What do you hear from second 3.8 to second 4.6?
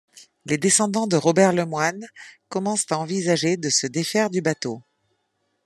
défaire du